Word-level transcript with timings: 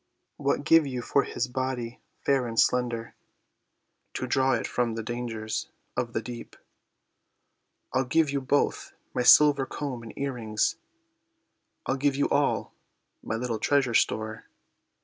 "What 0.37 0.63
give 0.63 0.87
you 0.87 1.03
for 1.03 1.21
his 1.25 1.47
body 1.47 1.99
fair 2.25 2.47
and 2.47 2.59
slender, 2.59 3.13
To 4.15 4.25
draw 4.25 4.53
it 4.53 4.65
from 4.65 4.95
the 4.95 5.03
dangers 5.03 5.69
of 5.95 6.13
the 6.13 6.23
deep?" 6.23 6.55
"I'll 7.93 8.05
give 8.05 8.31
you 8.31 8.41
both 8.41 8.93
my 9.13 9.21
silver 9.21 9.67
comb 9.67 10.01
and 10.01 10.17
earrings, 10.17 10.77
I'll 11.85 11.97
give 11.97 12.15
you 12.15 12.27
all 12.29 12.73
my 13.21 13.35
little 13.35 13.59
treasure 13.59 13.93
store." 13.93 14.45